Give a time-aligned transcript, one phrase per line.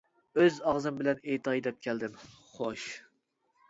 [0.43, 2.19] ئۆز ئاغزىم بىلەن ئېيتاي دەپ كەلدىم،
[2.59, 2.93] خوش.